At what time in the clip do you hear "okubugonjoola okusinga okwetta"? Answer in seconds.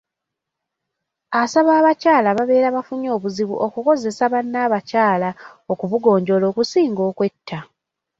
5.71-7.59